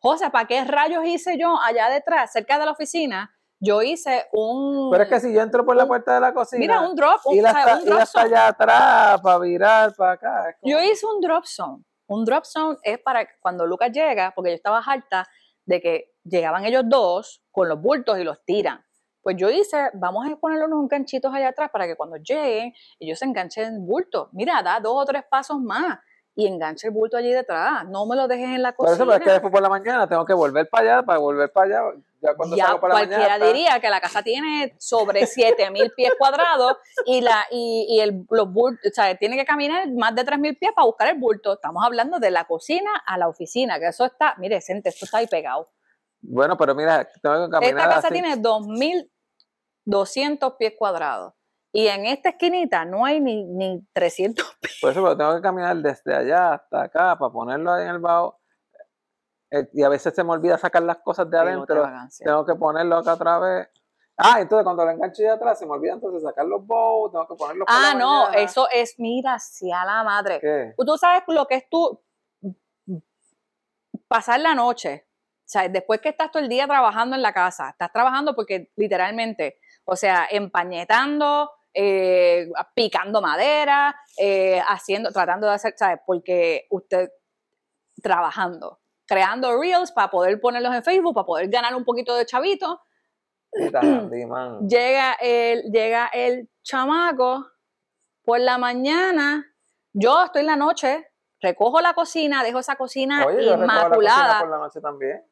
[0.00, 3.30] José, ¿para qué rayos hice yo allá detrás, cerca de la oficina?
[3.60, 4.90] Yo hice un...
[4.90, 7.20] Pero es que si yo entro por la puerta de la cocina Mira, un drop,
[7.26, 8.24] un, y la o sea, está, un y drop zone.
[8.26, 10.56] allá atrás para virar para acá.
[10.60, 11.84] como- Yo hice un drop zone.
[12.08, 15.24] Un drop zone es para cuando Lucas llega, porque yo estaba harta
[15.64, 18.84] de que llegaban ellos dos con los bultos y los tiran.
[19.22, 23.18] Pues yo hice, vamos a ponerle unos ganchitos allá atrás para que cuando lleguen, ellos
[23.18, 24.28] se enganchen el bulto.
[24.32, 25.98] Mira, da dos o tres pasos más
[26.36, 27.88] y engancha el bulto allí detrás.
[27.88, 28.96] No me lo dejes en la Por cocina.
[28.96, 31.50] eso, pero es que después por la mañana tengo que volver para allá, para volver
[31.52, 31.96] para allá.
[32.20, 35.92] Ya cuando ya salgo por la cualquiera está- diría que la casa tiene sobre 7000
[35.94, 40.14] pies cuadrados y la y, y el, los bultos, o sea, tiene que caminar más
[40.14, 41.54] de 3000 pies para buscar el bulto.
[41.54, 45.18] Estamos hablando de la cocina a la oficina, que eso está, mire, gente, esto está
[45.18, 45.66] ahí pegado.
[46.26, 48.12] Bueno, pero mira, tengo que caminar Esta casa así.
[48.14, 51.34] tiene 2200 pies cuadrados
[51.72, 54.78] y en esta esquinita no hay ni, ni 300 pies.
[54.80, 57.98] Por eso pero tengo que caminar desde allá hasta acá para ponerlo ahí en el
[57.98, 58.32] baúl.
[59.50, 61.86] Eh, y a veces se me olvida sacar las cosas de adentro.
[62.18, 63.68] Tengo que ponerlo acá otra vez.
[64.16, 67.26] Ah, entonces cuando lo engancho de atrás se me olvida entonces sacar los bows, tengo
[67.26, 68.42] que ponerlos por Ah, la no, mañana.
[68.44, 70.38] eso es, mira, hacia la madre.
[70.40, 70.74] ¿Qué?
[70.78, 72.00] Tú sabes lo que es tú
[74.08, 75.06] pasar la noche.
[75.44, 78.72] O sea, después que estás todo el día trabajando en la casa, estás trabajando porque
[78.76, 86.00] literalmente, o sea, empañetando, eh, picando madera, eh, haciendo, tratando de hacer, ¿sabes?
[86.06, 87.10] Porque usted
[88.02, 92.80] trabajando, creando reels para poder ponerlos en Facebook, para poder ganar un poquito de chavito.
[94.66, 97.46] llega el, llega el chamaco
[98.24, 99.44] por la mañana,
[99.92, 101.06] yo estoy en la noche,
[101.40, 104.40] recojo la cocina, dejo esa cocina inmaculada.
[104.40, 105.22] por la noche también.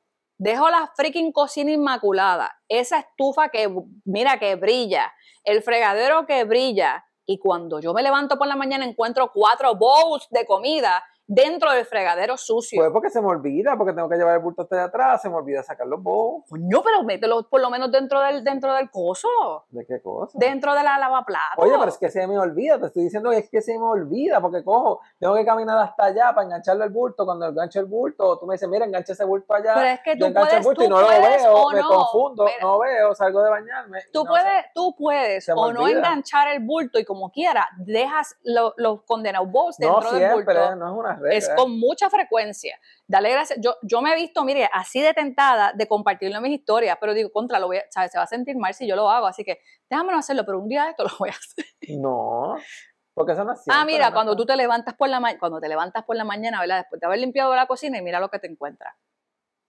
[0.43, 2.51] Dejo la freaking cocina inmaculada.
[2.69, 3.73] Esa estufa que,
[4.05, 5.13] mira, que brilla.
[5.45, 7.07] El fregadero que brilla.
[7.25, 11.87] Y cuando yo me levanto por la mañana encuentro cuatro bowls de comida dentro del
[11.87, 12.81] fregadero sucio.
[12.81, 15.31] Pues porque se me olvida, porque tengo que llevar el bulto hasta de atrás, se
[15.31, 16.45] me olvida sacar los bowls.
[16.49, 19.29] Coño, pero mételo por lo menos dentro del, dentro del coso.
[19.71, 20.39] ¿De qué cosa?
[20.39, 21.57] Dentro de la lavaplato.
[21.57, 23.85] Oye, pero es que se me olvida, te estoy diciendo que es que se me
[23.85, 27.87] olvida, porque cojo, tengo que caminar hasta allá para engancharle el bulto, cuando engancho el
[27.87, 29.75] bulto, tú me dices, mira, engancha ese bulto allá.
[29.75, 33.15] Pero es que tú puedes, el bulto y no lo veo, me confundo, no veo,
[33.15, 34.01] salgo de bañarme.
[34.13, 39.51] Tú puedes, tú puedes o no enganchar el bulto y como quiera, dejas los condenados
[39.51, 40.77] bowls dentro no del bulto.
[40.77, 41.22] No es una.
[41.31, 42.79] Es con mucha frecuencia.
[43.07, 43.59] Dale gracias.
[43.63, 47.15] Yo, yo me he visto, mire, así de tentada de compartirlo en mis historias, pero
[47.15, 49.45] digo, contra, lo voy a, se va a sentir mal si yo lo hago, así
[49.45, 51.65] que déjame no hacerlo, pero un día esto lo voy a hacer.
[51.99, 52.57] No,
[53.15, 56.05] porque eso no es Ah, mira, cuando tú te levantas por la cuando te levantas
[56.05, 56.79] por la mañana, ¿verdad?
[56.79, 58.95] Después de haber limpiado la cocina y mira lo que te encuentras.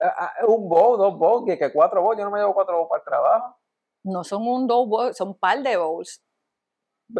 [0.00, 2.88] Ah, ah, un bowl, dos bowls, que, cuatro bowls, yo no me llevo cuatro bowls
[2.88, 3.56] para el trabajo.
[4.04, 6.23] No son un dos bowls, son un par de bowls.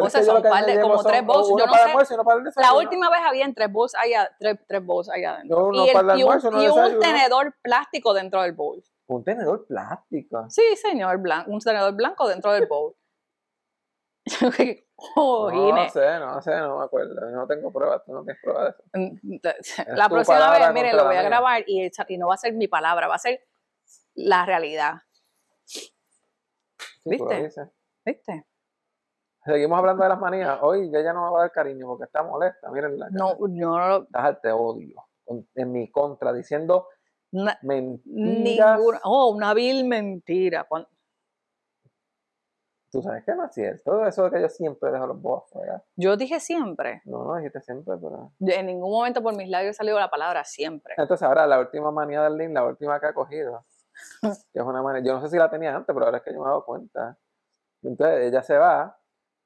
[0.09, 1.49] Sea, son par de, como tres bowls.
[1.49, 2.17] Yo no sé.
[2.57, 5.71] la última vez había tres bowls allá, tres, tres bowls allá adentro.
[5.73, 8.83] y, el, y, un, y un tenedor plástico dentro del bowl.
[9.07, 10.47] ¿Un tenedor plástico?
[10.49, 12.95] Sí, señor, blanco, un tenedor blanco dentro del bowl.
[15.17, 17.31] oh, no sé, no sé, no me acuerdo.
[17.31, 19.19] No tengo pruebas, tú no tienes pruebas de eso.
[19.23, 22.55] Mm, la próxima vez, mire, lo voy a grabar y, y no va a ser
[22.55, 23.45] mi palabra, va a ser
[24.15, 24.95] la realidad.
[27.05, 27.51] ¿Viste?
[28.05, 28.47] ¿Viste?
[29.45, 30.59] Seguimos hablando de las manías.
[30.63, 32.71] Hoy ella no me va a dar cariño porque está molesta.
[32.71, 34.07] Miren la No, yo no lo.
[34.41, 35.05] Te odio.
[35.55, 36.89] En mi contra, diciendo
[37.63, 38.81] mentiras.
[39.03, 40.67] oh, una vil mentira.
[42.91, 44.07] Tú sabes que no es cierto.
[44.07, 45.83] Eso de que yo siempre dejo los bobos afuera.
[45.97, 47.03] Yo dije siempre.
[47.05, 48.33] No, no dijiste siempre, pero.
[48.39, 50.95] En ningún momento por mis labios salió la palabra siempre.
[50.97, 53.65] Entonces, ahora la última manía del Link, la última que ha cogido.
[54.23, 55.03] que es una manía.
[55.03, 56.65] Yo no sé si la tenía antes, pero ahora es que yo me he dado
[56.65, 57.19] cuenta.
[57.83, 58.97] Entonces, ella se va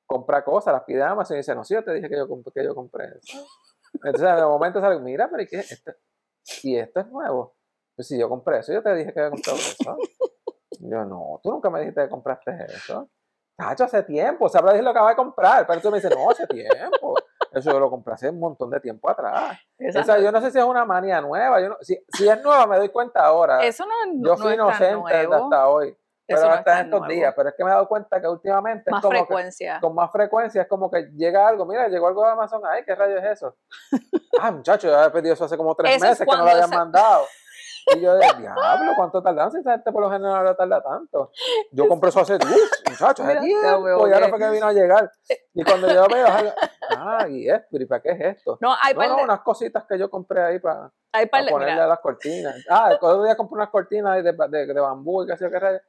[0.08, 2.64] compra cosas, las pide Amazon y dice, no, sí, yo te dije que yo, que
[2.64, 3.46] yo compré eso.
[3.92, 5.58] Entonces, de momento sale, mira, pero ¿y qué?
[5.58, 5.92] Esto,
[6.62, 7.54] y esto es nuevo.
[7.94, 9.96] Pues si yo compré eso, yo te dije que había comprado eso.
[10.80, 13.08] yo, no, tú nunca me dijiste que compraste eso.
[13.54, 15.66] Tacho, hace tiempo, sabrá decir lo que acaba de comprar.
[15.66, 17.14] Pero tú me dices, no, hace tiempo.
[17.52, 19.58] Eso yo lo compré hace un montón de tiempo atrás.
[19.78, 21.60] O sea, yo no sé si es una manía nueva.
[21.60, 23.64] Yo no, si, si, es nueva, me doy cuenta ahora.
[23.64, 25.96] Eso no, yo fui inocente hasta hoy
[26.28, 27.32] pero hasta estos días.
[27.34, 29.80] Pero es que me he dado cuenta que últimamente más frecuencia.
[29.80, 32.94] con más frecuencia es como que llega algo, mira, llegó algo de Amazon, ay, ¿qué
[32.94, 33.56] rayos es eso?
[34.40, 37.24] ah, muchacho, ya había pedido eso hace como tres meses que no lo habían mandado.
[37.96, 39.50] Y yo diablo, ¿cuánto tardan?
[39.50, 41.30] Si esa gente por lo general no tarda tanto.
[41.72, 45.10] Yo compré eso hace, uff, muchachos, hace tiempo, y ahora fue que vino a llegar.
[45.54, 46.26] Y cuando yo veo,
[46.98, 48.58] ah, y es, pero ¿y para qué es esto?
[48.60, 52.56] No, hay no, unas cositas que yo compré ahí para, para ponerle a las cortinas.
[52.68, 55.50] Ah, el otro día compré unas cortinas de, de, de bambú y qué sé yo
[55.50, 55.80] qué rayos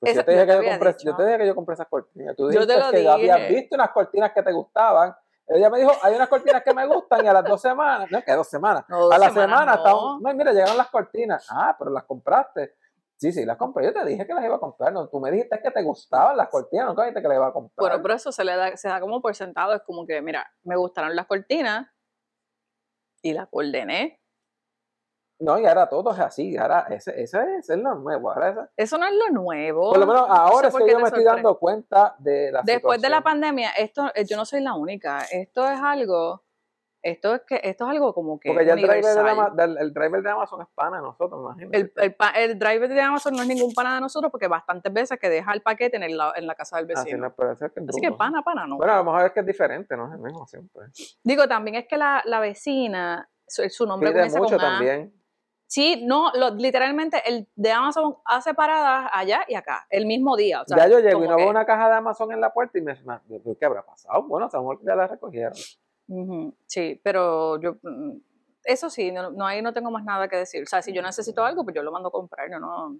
[0.00, 2.36] pues yo, te dije que yo, compré, yo te dije que yo compré esas cortinas.
[2.36, 3.08] Tú dijiste que dije.
[3.08, 5.14] habías visto unas cortinas que te gustaban.
[5.46, 8.22] Ella me dijo, hay unas cortinas que me gustan y a las dos semanas, no,
[8.22, 10.18] que dos semanas, a la semana, no.
[10.18, 11.46] no, mira, llegaron las cortinas.
[11.50, 12.76] Ah, pero las compraste.
[13.16, 13.84] Sí, sí, las compré.
[13.84, 14.92] Yo te dije que las iba a comprar.
[14.92, 17.52] No, tú me dijiste que te gustaban las cortinas, que dijiste que las iba a
[17.52, 17.88] comprar.
[17.88, 19.74] Bueno, pero eso se le da, se da como por sentado.
[19.74, 21.86] Es como que, mira, me gustaron las cortinas
[23.22, 24.23] y las ordené
[25.44, 28.32] no, y ahora todo es así, ahora ese, ese es lo nuevo.
[28.32, 29.90] Ahora Eso no es lo nuevo.
[29.90, 33.10] Por lo menos ahora es que yo me estoy dando cuenta de la Después de
[33.10, 35.20] la pandemia, esto, eh, yo no soy la única.
[35.30, 36.42] Esto es algo,
[37.02, 38.48] esto es que, esto es algo como que.
[38.48, 41.76] Porque ya el driver, de, el driver de Amazon es pana de nosotros, imagínate.
[41.76, 45.18] El, el, el, driver de Amazon no es ningún pana de nosotros porque bastantes veces
[45.20, 47.26] que deja el paquete en, la, en la casa del vecino.
[47.26, 48.78] Así, que, Así que pana, pana, no.
[48.78, 50.84] Bueno, a lo mejor es que es diferente, no es el mismo siempre.
[51.22, 55.12] Digo, también es que la, la vecina, su, su nombre Pide mucho también.
[55.74, 60.62] Sí, no, literalmente el de Amazon hace paradas allá y acá, el mismo día.
[60.68, 62.94] ya yo llego y no veo una caja de Amazon en la puerta y me,
[63.58, 64.22] ¿qué habrá pasado?
[64.22, 65.54] Bueno, a lo ya la recogieron.
[66.66, 68.12] sí, pero yo, mm,
[68.62, 70.62] eso sí, no, ahí no tengo más nada que decir.
[70.62, 72.96] O sea, si yo necesito algo, pues yo lo mando a comprar, yo no.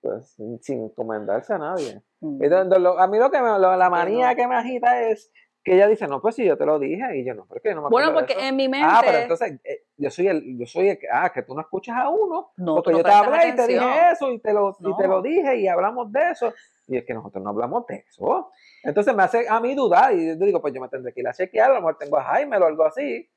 [0.00, 2.02] Pues sin encomendarse a nadie.
[2.22, 5.30] a mí lo que me, la manía que me agita es
[5.68, 7.74] que ella dice, no, pues sí, yo te lo dije, y yo no, ¿por qué
[7.74, 8.88] no me Bueno, porque en mi mente...
[8.90, 11.96] Ah, pero entonces, eh, yo soy el, yo soy el, ah, que tú no escuchas
[11.96, 14.96] a uno, no, porque yo te hablé y te dije eso, y te, lo, y
[14.96, 16.54] te lo dije, y hablamos de eso,
[16.86, 18.50] Y es que nosotros no hablamos de eso.
[18.82, 21.28] Entonces me hace a mí dudar y yo digo, pues yo me tendré que ir
[21.28, 23.28] a chequear, a lo mejor tengo a Jaime o algo así.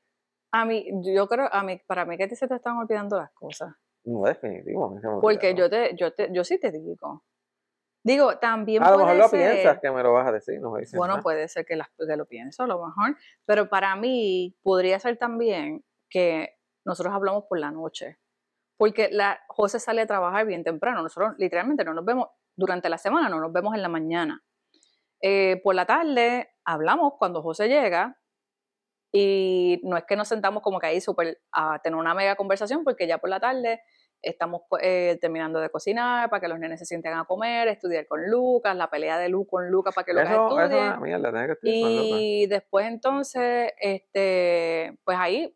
[0.52, 3.18] A mí, yo creo, a mí, para mí que a ti se te están olvidando
[3.18, 3.74] las cosas.
[4.04, 4.90] No, definitivo.
[4.90, 7.22] me Porque yo te, yo te, yo sí te digo.
[8.04, 9.52] Digo, también A lo mejor lo ser.
[9.52, 12.16] piensas que me lo vas a decir, no me Bueno, puede ser que, las, que
[12.16, 17.60] lo pienso a lo mejor, pero para mí podría ser también que nosotros hablamos por
[17.60, 18.18] la noche,
[18.76, 22.98] porque la José sale a trabajar bien temprano, nosotros literalmente no nos vemos durante la
[22.98, 24.42] semana, no nos vemos en la mañana.
[25.20, 28.18] Eh, por la tarde hablamos cuando José llega
[29.12, 32.82] y no es que nos sentamos como que ahí súper a tener una mega conversación,
[32.82, 33.82] porque ya por la tarde
[34.22, 38.30] estamos eh, terminando de cocinar para que los nenes se sienten a comer, estudiar con
[38.30, 40.86] Lucas, la pelea de Lu con Lucas para que Lucas Eso, eso es estudie.
[40.88, 42.18] una mierda, que estudiar con Lucas.
[42.20, 45.54] Y después entonces, este, pues ahí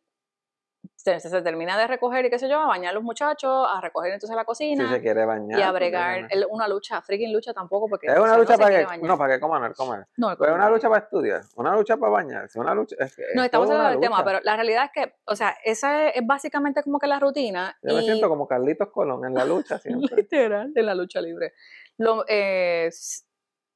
[1.21, 4.13] se, termina de recoger y qué sé yo, a bañar a los muchachos, a recoger
[4.13, 5.59] entonces la Si cocina se quiere bañar.
[5.59, 8.53] y a bregar el- una lucha, freaking lucha tampoco, porque Es o una sea, lucha
[8.55, 10.07] no para que, no, para que coman, comer.
[10.17, 12.97] No, Pero es una lucha para estudiar, una lucha para bañarse, una lucha.
[12.99, 15.57] Es que no, es estamos hablando del tema, pero la realidad es que, o sea,
[15.65, 17.77] esa es, es básicamente como que la rutina.
[17.83, 20.17] Yo me siento como Carlitos Colón en la lucha siempre.
[20.17, 21.55] literal de la lucha libre.
[21.99, 22.91] Lo, eh,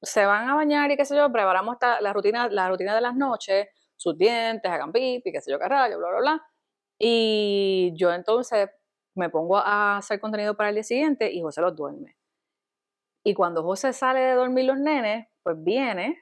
[0.03, 3.15] se van a bañar y qué sé yo, preparamos la rutina, la rutina de las
[3.15, 6.47] noches, sus dientes, hagan pipi, qué sé yo, qué rayo, bla, bla, bla.
[7.03, 8.69] Y yo entonces
[9.15, 12.15] me pongo a hacer contenido para el día siguiente y José los duerme.
[13.25, 16.21] Y cuando José sale de dormir los nenes, pues viene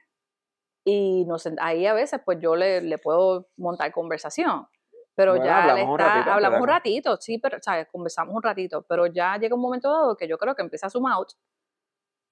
[0.86, 4.66] y nos, ahí a veces pues yo le, le puedo montar conversación.
[5.14, 7.86] Pero Bueno, ya hablamos un está- ratito, hablamos un ratito, sí, pero, ¿sabes?
[7.92, 11.00] Conversamos un ratito, pero ya llega un momento dado que yo creo que empieza su
[11.02, 11.28] mouth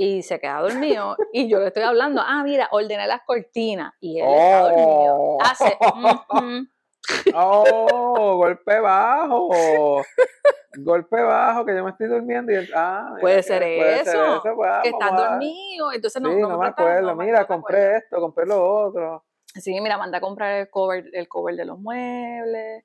[0.01, 4.21] y se queda dormido y yo le estoy hablando, ah, mira, ordené las cortinas y
[4.21, 5.15] él está dormido.
[5.19, 5.39] Oh.
[5.43, 6.67] Hace, "Ujú".
[7.35, 8.37] ¡Oh!
[8.37, 10.03] golpe bajo.
[10.79, 14.71] golpe bajo, que yo me estoy durmiendo y ah, mira Puede ser puede eso, pues,
[14.83, 17.15] que estás dormido, entonces no, sí, no, no, me acuerdo.
[17.15, 19.25] no Mira, compré esto, compré lo otro.
[19.55, 22.85] Sí, mira, manda a comprar el cover, el cover de los muebles.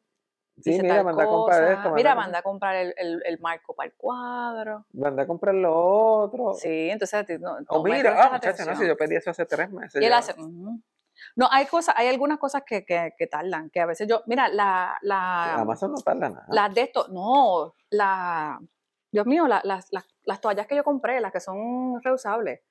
[0.62, 1.92] Sí, mira, manda a comprar esto.
[1.92, 4.86] Mira, manda a comprar el, el, el marco para el cuadro.
[4.94, 6.54] Manda a comprar lo otro.
[6.54, 8.78] Sí, entonces a ti no, O no me mira, ah, muchacho, no, atención.
[8.78, 10.02] si yo pedí eso hace tres meses.
[10.02, 10.36] Y él hace.
[11.36, 14.48] No, hay cosas, hay algunas cosas que, que, que tardan, que a veces yo, mira,
[14.50, 16.46] la, la, Amazon no tarda nada.
[16.50, 18.60] las de esto, no, la,
[19.12, 22.62] Dios mío, la- las, las, las toallas que yo compré, las que son reusables,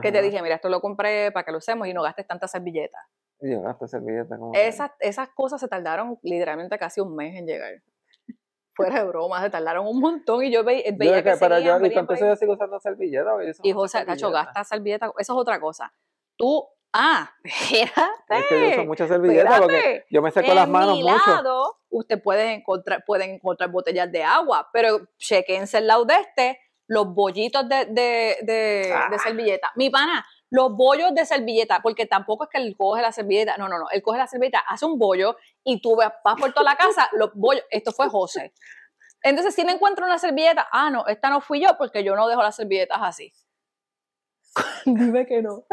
[0.00, 2.50] que te dije, mira, esto lo compré para que lo usemos y no gastes tantas
[2.50, 3.02] servilletas.
[3.40, 4.52] Y yo gasto servilleta como.
[4.52, 7.82] que- Esas, esas cosas se tardaron literalmente casi un mes en llegar.
[8.76, 11.36] Fuera de broma, se tardaron un montón y yo ve- Yo veía de que, que,
[11.38, 11.94] pero yo, y
[12.30, 13.30] yo sigo usando servilleta.
[13.44, 13.54] yo
[14.06, 15.92] Tacho, gasta servilleta, eso es otra cosa.
[16.36, 17.92] Tú, ah, espérate.
[18.30, 21.30] Es que yo uso mucha servilleta porque yo me seco las en manos mi mucho.
[21.30, 26.60] lado, usted puede encontrar, pueden encontrar botellas de agua, pero chequense el lado de este,
[26.86, 29.08] los bollitos de, de, de, Ah.
[29.10, 29.70] de servilleta.
[29.76, 33.68] Mi pana, los bollos de servilleta, porque tampoco es que él coge la servilleta, no,
[33.68, 36.76] no, no, él coge la servilleta, hace un bollo y tú vas por toda la
[36.76, 38.52] casa, los bollos, esto fue José.
[39.22, 42.28] Entonces, si me encuentro una servilleta, ah, no, esta no fui yo porque yo no
[42.28, 43.32] dejo las servilletas así.
[44.84, 45.64] Dime que no.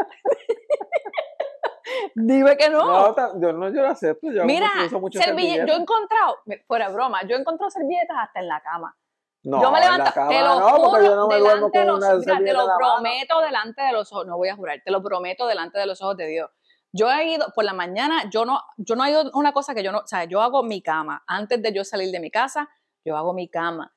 [2.15, 4.31] Dime que No, ta- yo no yo lo acepto.
[4.31, 6.37] Yo Mira, mucho- mucho yo he encontrado,
[6.67, 8.95] fuera broma, yo he encontrado servilletas hasta en la cama.
[9.43, 11.99] No, yo me levanto, cama te lo no, juro, yo no me delante de los
[11.99, 12.77] mira, te lo mano.
[12.77, 15.99] prometo delante de los ojos, no voy a jurar, te lo prometo delante de los
[16.01, 16.49] ojos de Dios.
[16.93, 19.81] Yo he ido por la mañana, yo no, yo no he ido una cosa que
[19.81, 21.23] yo no, o sea, yo hago mi cama.
[21.25, 22.69] Antes de yo salir de mi casa,
[23.03, 23.91] yo hago mi cama.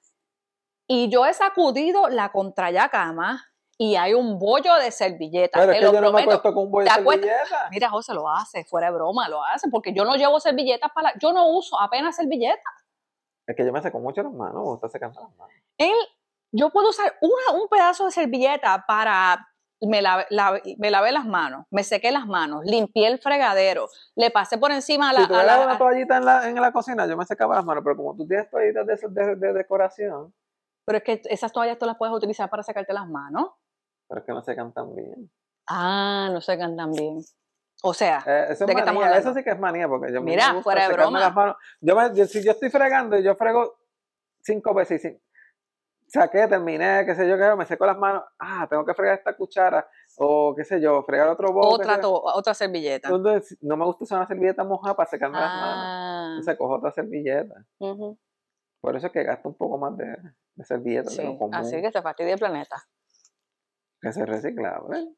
[0.87, 3.45] Y yo he sacudido la contraya cama
[3.85, 5.59] y hay un bollo de servilleta.
[5.61, 7.29] Pero te es que lo yo no me acuesto con un bollo de ¿Te acuestas?
[7.31, 7.69] servilleta.
[7.71, 11.11] Mira, José lo hace, fuera de broma, lo hace, porque yo no llevo servilletas para
[11.13, 12.73] la- yo no uso apenas servilletas.
[13.47, 15.55] Es que yo me seco mucho las manos, me gusta secarme las manos.
[15.77, 15.95] Él,
[16.53, 19.47] yo puedo usar una- un pedazo de servilleta para,
[19.83, 20.27] me, lave-
[20.79, 25.11] me lavé las manos, me sequé las manos, limpié el fregadero, le pasé por encima
[25.11, 25.19] a la...
[25.19, 27.65] Si a la- tuviera una toallita en la, en la cocina, yo me secaba las
[27.67, 30.33] manos, pero como tú tienes toallitas de, de, de decoración,
[30.87, 33.53] pero es que esas toallas tú las puedes utilizar para secarte las manos.
[34.15, 35.29] Pero es que no secan tan bien.
[35.69, 37.19] Ah, no secan tan bien.
[37.83, 40.23] O sea, Eh, eso, ¿De es qué estamos eso sí que es manía, porque yo
[40.23, 41.19] Mira, me gusta fuera de broma.
[41.21, 41.57] las manos.
[41.81, 43.75] Yo me- yo- si yo estoy fregando y yo frego
[44.41, 45.21] cinco veces y
[46.07, 49.37] saqué, terminé, qué sé yo, qué, me seco las manos, ah, tengo que fregar esta
[49.37, 49.87] cuchara,
[50.19, 51.75] o qué sé yo, fregar otro bowl.
[51.75, 53.09] otra, to- otra servilleta.
[53.09, 55.87] Entonces, no me gusta usar una servilleta mojada para secarme las manos.
[55.89, 57.67] Ah, Entonces cojo otra servilleta.
[58.81, 60.17] Por eso es que gasto un poco más de,
[60.55, 62.77] de servilleta sí, común, así que se fastidia el planeta.
[64.05, 65.09] Que se reciclable.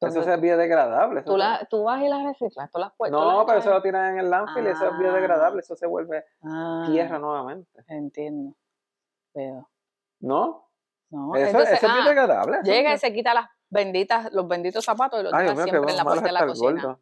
[0.00, 1.20] Eso es biodegradable.
[1.20, 3.12] eso Tú, se- la, tú vas y las reciclas, tú las puedes.
[3.14, 4.98] tú No, las pero eso lo tiran en el landfill y eso es Ah.
[4.98, 7.84] biodegradable, eso se vuelve Ah, tierra nuevamente.
[7.86, 8.56] Entiendo.
[9.34, 9.68] Veo.
[10.20, 10.68] ¿No?
[11.10, 14.84] No, Eso, entonces, eso es ah, eso llega y se quita las benditas, los benditos
[14.84, 16.70] zapatos y los qué siempre en la puerta de la cocina.
[16.82, 17.00] gordo.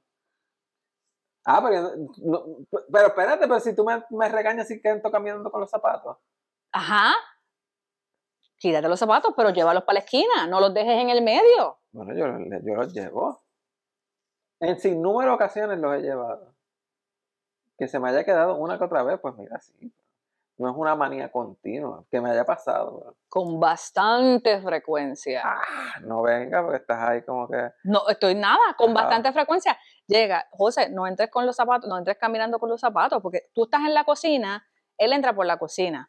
[1.44, 1.90] Ah, pero,
[2.22, 2.44] no-
[2.92, 6.18] pero espérate, pero si tú me, me regañas y que ando caminando con los zapatos.
[6.72, 7.14] Ajá.
[8.60, 11.78] Quítate los zapatos, pero llévalos para la esquina, no los dejes en el medio.
[11.92, 13.40] Bueno, yo, los- yo los llevo.
[14.60, 16.54] En sin número de ocasiones los he llevado.
[17.78, 19.90] Que se me haya quedado una que otra vez, pues mira, sí.
[20.58, 23.16] No es una manía continua, que me haya pasado.
[23.30, 25.40] Con bastante frecuencia.
[25.42, 27.70] ah, no venga, porque estás ahí como que.
[27.84, 29.00] No, estoy nada, con Ajá.
[29.04, 29.78] bastante frecuencia.
[30.06, 33.64] Llega, José, no entres con los zapatos, no entres caminando con los zapatos, porque tú
[33.64, 34.62] estás en la cocina,
[34.98, 36.06] él entra por la cocina.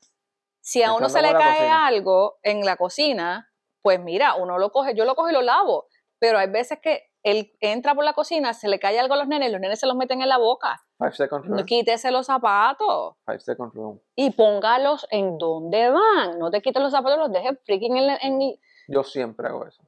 [0.61, 4.93] Si a uno se le cae algo en la cocina, pues mira, uno lo coge,
[4.95, 5.87] yo lo cojo y lo lavo.
[6.19, 9.27] Pero hay veces que él entra por la cocina, se le cae algo a los
[9.27, 10.79] nenes, los nenes se los meten en la boca.
[10.99, 11.65] Five second rule.
[11.65, 13.99] Quítese los zapatos Five second rule.
[14.15, 16.37] y póngalos en donde van.
[16.37, 19.83] No te quites los zapatos, los dejes freaking en, en- Yo siempre hago eso.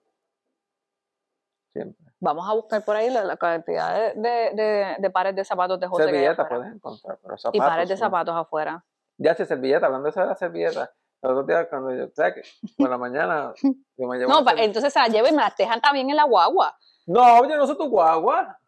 [1.73, 2.03] Siempre.
[2.19, 5.79] Vamos a buscar por ahí la, la cantidad de, de, de- de pares de zapatos
[5.79, 6.03] de José.
[6.05, 7.59] Servilletas puedes encontrar, pero Y zapatos.
[7.67, 7.99] pares de no.
[7.99, 8.85] zapatos afuera.
[9.23, 10.91] Ya sé, servilleta, hablando de eso de la servilleta.
[11.21, 12.67] Los otros días cuando yo, ¿sabes qué?
[12.77, 13.53] Por la mañana
[13.97, 16.17] yo me llevo No, pa- entonces se las lleva y me las dejan también en
[16.17, 16.77] la guagua.
[17.05, 18.59] No, yo no soy tu guagua.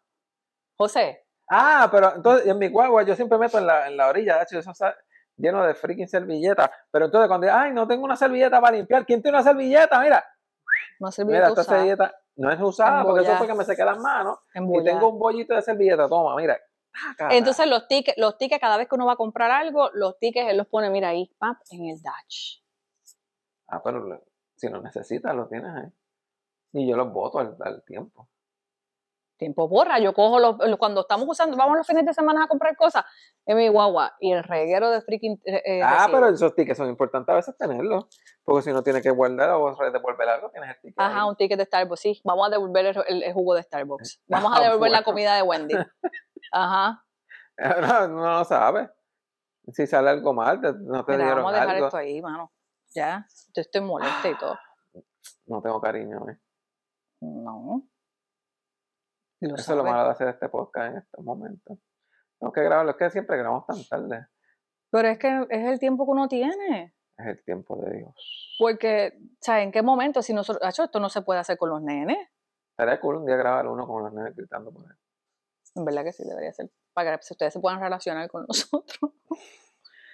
[0.78, 4.36] José, Ah, pero entonces en mi guagua yo siempre meto en la, en la orilla,
[4.38, 4.96] de hecho, eso está
[5.36, 6.70] lleno de freaking servilletas.
[6.90, 10.00] Pero entonces cuando ay, no tengo una servilleta para limpiar, ¿quién tiene una servilleta?
[10.00, 10.24] Mira,
[10.98, 13.98] no mira, esta usada, servilleta no es usada porque eso fue que me sequé las
[13.98, 16.58] manos y tengo un bollito de servilleta, toma, mira.
[17.30, 20.48] Entonces los tickets, los tickets, cada vez que uno va a comprar algo, los tickets
[20.50, 22.58] él los pone, mira ahí, pap, en el dash.
[23.68, 24.22] Ah, pero
[24.56, 25.88] si lo necesitas, lo tienes ahí.
[26.72, 28.28] Y yo los boto al, al tiempo.
[29.38, 32.74] Tiempo borra, yo cojo los, cuando estamos usando, vamos los fines de semana a comprar
[32.74, 33.04] cosas,
[33.44, 36.12] en mi guagua, y el reguero de freaking eh, eh, Ah, recibo.
[36.16, 38.06] pero esos tickets son importantes a veces tenerlos.
[38.44, 40.98] Porque si no tienes que guardar o devolver algo, tienes el ticket.
[40.98, 41.28] Ajá, ahí.
[41.28, 42.20] un ticket de Starbucks, sí.
[42.24, 44.22] Vamos a devolver el, el- el jugo de Starbucks.
[44.28, 45.74] Vamos a devolver la comida de Wendy.
[46.52, 47.02] Ajá.
[47.58, 48.90] No, no lo sabes.
[49.72, 51.86] Si sale algo mal, te- no te Mira, dieron vamos a dejar algo.
[51.86, 52.52] esto ahí, mano.
[52.94, 54.56] Ya, yo estoy molesta y todo.
[55.46, 56.28] No tengo cariño.
[56.28, 56.38] ¿eh?
[57.22, 57.88] No.
[59.40, 61.78] Lo Eso es lo malo de hacer este podcast en estos momentos.
[62.38, 62.90] Tengo que grabarlo.
[62.92, 64.26] Es que siempre grabamos tan tarde.
[64.90, 66.94] Pero es que es el tiempo que uno tiene.
[67.18, 68.56] Es el tiempo de Dios.
[68.58, 69.64] Porque, ¿sabes?
[69.64, 70.20] ¿En qué momento?
[70.22, 72.18] Si nosotros, esto no se puede hacer con los nenes.
[72.70, 74.96] Estaría cool un día grabar uno con los nenes gritando por ahí.
[75.76, 76.70] En verdad que sí, debería ser.
[76.94, 79.12] Para que ustedes se puedan relacionar con nosotros.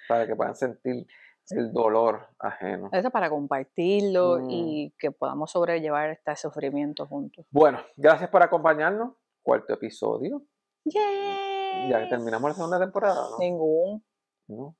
[0.07, 1.07] Para que puedan sentir
[1.49, 2.89] el dolor ajeno.
[2.91, 4.49] Eso para compartirlo Mm.
[4.49, 7.45] y que podamos sobrellevar este sufrimiento juntos.
[7.51, 9.13] Bueno, gracias por acompañarnos.
[9.41, 10.41] Cuarto episodio.
[10.85, 13.37] Ya terminamos la segunda temporada, ¿no?
[13.39, 14.05] Ningún.
[14.47, 14.75] No.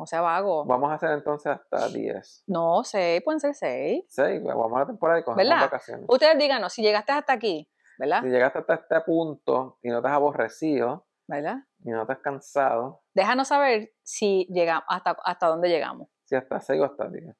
[0.00, 0.64] O sea, vago.
[0.64, 2.44] Vamos a hacer entonces hasta 10.
[2.46, 4.04] No, seis, pueden ser seis.
[4.08, 4.42] 6.
[4.44, 5.60] Vamos a la temporada y cogemos ¿Verdad?
[5.64, 6.06] vacaciones.
[6.08, 8.22] Ustedes díganos, si llegaste hasta aquí, ¿verdad?
[8.22, 11.58] Si llegaste hasta este punto y no te has aborrecido ¿Verdad?
[11.84, 16.08] y no te has cansado, Déjanos saber si llegamos, hasta, hasta dónde llegamos.
[16.24, 17.26] si hasta 6 o hasta 10.
[17.26, 17.34] Yo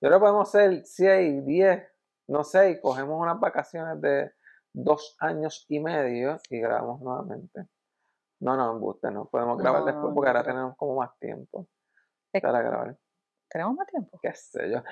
[0.00, 1.82] creo que podemos ser 6, 10,
[2.28, 4.32] no sé, y cogemos unas vacaciones de
[4.72, 7.66] dos años y medio y grabamos nuevamente.
[8.40, 9.24] No, no, embuste, no.
[9.30, 11.66] Podemos grabar No, después porque ahora tenemos como más tiempo
[12.42, 12.98] para grabar.
[13.48, 14.18] ¿Tenemos más tiempo?
[14.20, 14.82] qué sé yo.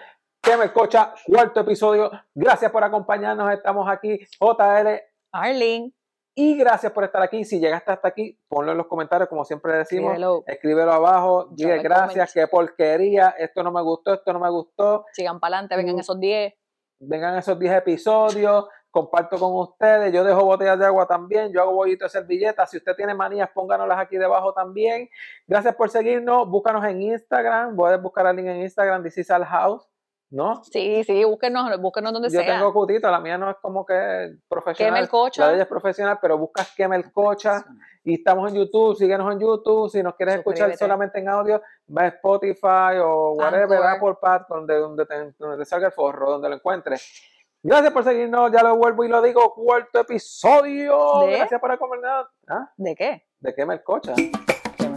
[0.45, 2.11] Que me escucha, cuarto episodio.
[2.35, 3.51] Gracias por acompañarnos.
[3.53, 5.01] Estamos aquí, JL.
[5.33, 5.93] Arlene,
[6.37, 7.45] Y gracias por estar aquí.
[7.45, 10.11] Si llegaste hasta aquí, ponlo en los comentarios, como siempre decimos.
[10.13, 10.45] escríbelo.
[10.47, 11.47] Escríbelo abajo.
[11.53, 13.31] Dile a gracias, qué porquería.
[13.39, 15.07] Esto no me gustó, esto no me gustó.
[15.13, 16.01] sigan para adelante, vengan Mm.
[16.01, 16.55] esos 10.
[17.01, 18.67] Vengan esos 10 episodios.
[18.91, 20.13] Comparto con ustedes.
[20.13, 21.53] Yo dejo botellas de agua también.
[21.53, 22.71] Yo hago bollitos de servilletas.
[22.71, 25.09] Si usted tiene manías, pónganoslas aquí debajo también.
[25.49, 26.49] Gracias por seguirnos.
[26.49, 27.75] Búscanos en Instagram.
[27.75, 29.03] Puedes buscar al link en Instagram.
[29.03, 29.89] This is Al House.
[30.35, 30.65] ¿No?
[30.65, 32.59] Sí, sí, búsquenos, búsquenos donde Yo sea.
[32.59, 34.93] tengo cutito, la mía no es como que profesional.
[34.95, 35.41] Queme el coche.
[35.41, 37.65] La de ella es profesional, pero buscas Queme el Cocha
[38.03, 39.89] y estamos en YouTube, síguenos en YouTube.
[39.89, 41.63] Si nos quieres escuchar solamente en audio,
[41.97, 43.87] va a Spotify o whatever, Anchor.
[43.87, 47.31] Apple Pad, donde, donde, te, donde te salga el forro, donde lo encuentres.
[47.63, 51.21] Gracias por seguirnos, ya lo vuelvo y lo digo, cuarto episodio.
[51.27, 51.37] ¿De?
[51.37, 52.27] Gracias por acompañarnos.
[52.49, 52.73] ¿Ah?
[52.77, 53.23] ¿De qué?
[53.39, 54.15] De Queme el Cocha.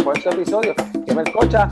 [0.04, 0.74] Cuarto episodio.
[1.06, 1.70] Queme el Cocha.